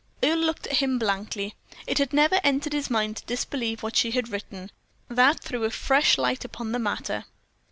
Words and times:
Earle 0.23 0.39
looked 0.39 0.65
at 0.65 0.77
him 0.77 0.97
blankly. 0.97 1.53
It 1.85 1.99
had 1.99 2.11
never 2.11 2.39
entered 2.43 2.73
his 2.73 2.89
mind 2.89 3.17
to 3.17 3.25
disbelieve 3.27 3.83
what 3.83 3.95
she 3.95 4.09
had 4.09 4.29
written. 4.29 4.71
That 5.09 5.41
threw 5.41 5.63
a 5.63 5.69
fresh 5.69 6.17
light 6.17 6.43
upon 6.43 6.71
the 6.71 6.79
matter. 6.79 7.25